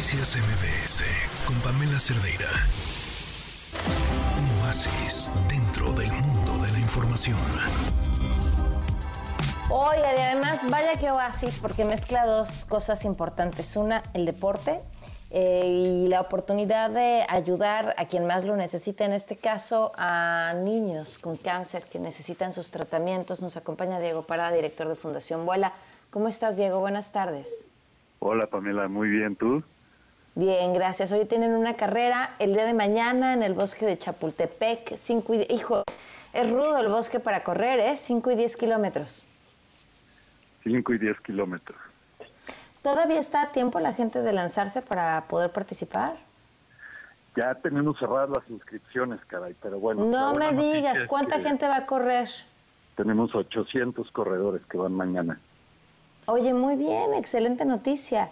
[0.00, 1.04] Noticias MBS
[1.46, 2.48] con Pamela Cerdeira.
[4.38, 7.36] Un oasis dentro del mundo de la información.
[9.70, 13.76] Hoy, y además, vaya que oasis, porque mezcla dos cosas importantes.
[13.76, 14.80] Una, el deporte
[15.32, 20.54] eh, y la oportunidad de ayudar a quien más lo necesita, en este caso a
[20.64, 23.42] niños con cáncer que necesitan sus tratamientos.
[23.42, 25.74] Nos acompaña Diego Parada, director de Fundación Vuela.
[26.08, 26.80] ¿Cómo estás, Diego?
[26.80, 27.66] Buenas tardes.
[28.20, 28.88] Hola, Pamela.
[28.88, 29.62] Muy bien, ¿tú?
[30.34, 31.10] Bien, gracias.
[31.12, 34.96] Hoy tienen una carrera el día de mañana en el bosque de Chapultepec.
[34.96, 35.82] Cinco y, hijo,
[36.32, 37.96] es rudo el bosque para correr, ¿eh?
[37.96, 39.24] Cinco y diez kilómetros.
[40.62, 41.78] Cinco y diez kilómetros.
[42.82, 46.14] ¿Todavía está a tiempo la gente de lanzarse para poder participar?
[47.36, 50.04] Ya tenemos cerradas las inscripciones, caray, pero bueno.
[50.04, 52.28] No me digas, ¿cuánta gente va a correr?
[52.96, 55.38] Tenemos 800 corredores que van mañana.
[56.26, 58.30] Oye, muy bien, excelente noticia.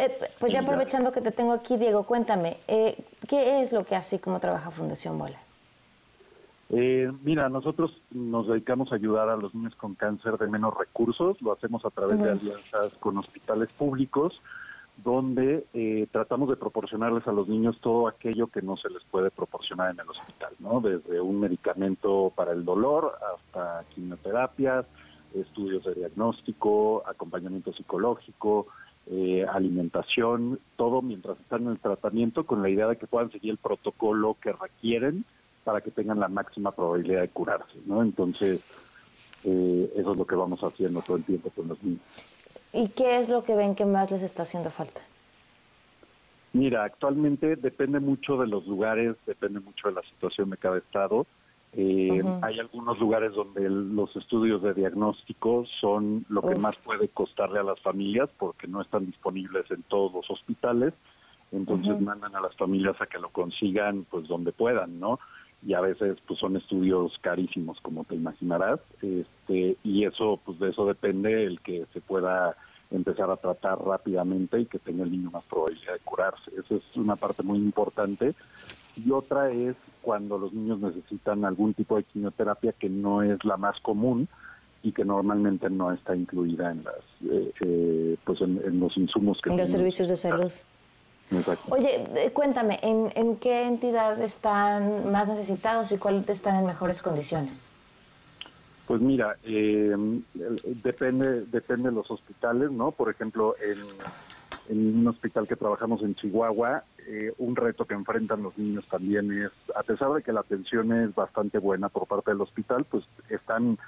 [0.00, 2.96] Eh, pues ya aprovechando que te tengo aquí, Diego, cuéntame, eh,
[3.28, 5.38] ¿qué es lo que hace y cómo trabaja Fundación Bola?
[6.70, 11.42] Eh, mira, nosotros nos dedicamos a ayudar a los niños con cáncer de menos recursos,
[11.42, 14.40] lo hacemos a través de alianzas con hospitales públicos,
[15.04, 15.66] donde
[16.12, 20.00] tratamos de proporcionarles a los niños todo aquello que no se les puede proporcionar en
[20.00, 20.80] el hospital, ¿no?
[20.80, 24.86] Desde un medicamento para el dolor hasta quimioterapias,
[25.34, 28.66] estudios de diagnóstico, acompañamiento psicológico,
[29.12, 33.50] eh, alimentación, todo mientras están en el tratamiento con la idea de que puedan seguir
[33.50, 35.24] el protocolo que requieren
[35.64, 38.02] para que tengan la máxima probabilidad de curarse, ¿no?
[38.02, 38.62] Entonces,
[39.44, 42.00] eh, eso es lo que vamos haciendo todo el tiempo con los niños.
[42.72, 45.00] ¿Y qué es lo que ven que más les está haciendo falta?
[46.52, 51.26] Mira, actualmente depende mucho de los lugares, depende mucho de la situación de cada estado.
[51.72, 57.60] Eh, hay algunos lugares donde los estudios de diagnóstico son lo que más puede costarle
[57.60, 60.94] a las familias porque no están disponibles en todos los hospitales.
[61.52, 65.18] Entonces mandan a las familias a que lo consigan pues donde puedan, ¿no?
[65.66, 68.80] Y a veces pues son estudios carísimos como te imaginarás.
[69.02, 72.56] Este, y eso pues de eso depende el que se pueda
[72.90, 76.50] empezar a tratar rápidamente y que tenga el niño más probabilidad de curarse.
[76.58, 78.34] Esa es una parte muy importante
[79.04, 83.56] y otra es cuando los niños necesitan algún tipo de quimioterapia que no es la
[83.56, 84.28] más común
[84.82, 86.96] y que normalmente no está incluida en las
[87.30, 90.52] eh, eh, pues en, los insumos que en los servicios de salud
[91.32, 91.72] Exacto.
[91.72, 97.68] Oye, cuéntame, ¿en, qué entidad están más necesitados y cuáles están en mejores condiciones?
[98.88, 99.94] Pues mira, eh,
[100.82, 102.90] depende depende de los hospitales, ¿no?
[102.90, 103.78] Por ejemplo, en
[104.68, 109.32] en un hospital que trabajamos en Chihuahua, eh, un reto que enfrentan los niños también
[109.32, 113.04] es, a pesar de que la atención es bastante buena por parte del hospital, pues
[113.28, 113.78] están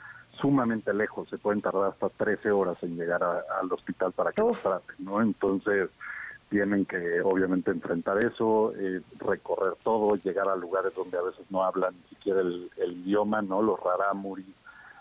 [0.41, 4.61] sumamente lejos, se pueden tardar hasta 13 horas en llegar al hospital para que los
[4.61, 5.21] traten, ¿no?
[5.21, 5.91] Entonces
[6.49, 11.65] tienen que obviamente enfrentar eso, eh, recorrer todo, llegar a lugares donde a veces no
[11.65, 13.63] hablan ni siquiera el, idioma, ¿no?
[13.63, 14.47] Los rarámuris,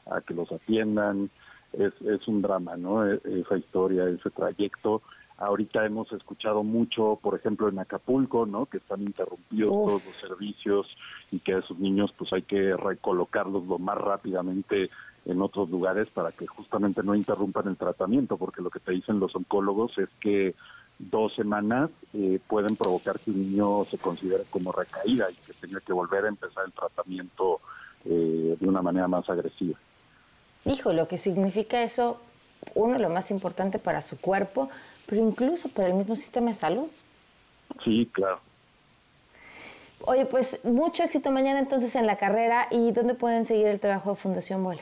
[0.10, 1.30] a que los atiendan,
[1.74, 3.06] es, es un drama, ¿no?
[3.06, 5.02] E, esa historia, ese trayecto
[5.42, 8.68] Ahorita hemos escuchado mucho, por ejemplo, en Acapulco, ¿no?
[8.68, 10.88] Que están interrumpidos todos los servicios
[11.32, 14.90] y que a esos niños pues hay que recolocarlos lo más rápidamente
[15.26, 19.20] en otros lugares para que justamente no interrumpan el tratamiento, porque lo que te dicen
[19.20, 20.54] los oncólogos es que
[21.00, 25.80] dos semanas eh, pueden provocar que un niño se considere como recaída y que tenga
[25.80, 27.62] que volver a empezar el tratamiento
[28.06, 29.80] eh, de una manera más agresiva.
[30.66, 32.22] Hijo, lo que significa eso,
[32.76, 34.70] uno, lo más importante para su cuerpo,
[35.08, 36.88] pero incluso para el mismo sistema de salud.
[37.84, 38.40] Sí, claro.
[40.06, 44.12] Oye, pues mucho éxito mañana entonces en la carrera y dónde pueden seguir el trabajo
[44.12, 44.82] de Fundación Vuela.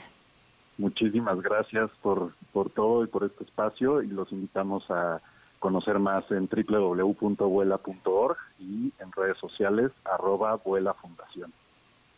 [0.78, 5.20] Muchísimas gracias por, por todo y por este espacio y los invitamos a
[5.60, 11.52] conocer más en www.vuela.org y en redes sociales arroba Vuela Fundación.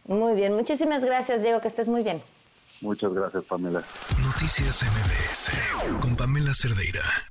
[0.05, 2.22] Muy bien, muchísimas gracias Diego, que estés muy bien.
[2.81, 3.84] Muchas gracias Pamela.
[4.24, 7.31] Noticias MBS con Pamela Cerdeira.